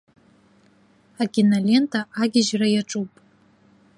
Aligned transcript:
Акинолента 1.23 1.99
агьежьра 2.21 2.67
иаҿуп. 2.71 3.11